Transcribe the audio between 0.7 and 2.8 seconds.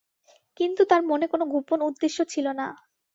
তাঁর মনে কোনো গোপন উদ্দেশ্য ছিল না।